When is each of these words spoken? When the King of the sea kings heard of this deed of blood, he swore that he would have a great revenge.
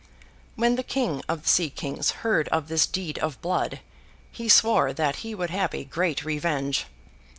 When 0.55 0.77
the 0.77 0.83
King 0.83 1.21
of 1.29 1.43
the 1.43 1.47
sea 1.47 1.69
kings 1.69 2.09
heard 2.25 2.47
of 2.47 2.69
this 2.69 2.87
deed 2.87 3.19
of 3.19 3.39
blood, 3.39 3.81
he 4.31 4.49
swore 4.49 4.93
that 4.93 5.17
he 5.17 5.35
would 5.35 5.51
have 5.51 5.75
a 5.75 5.83
great 5.83 6.25
revenge. 6.25 6.85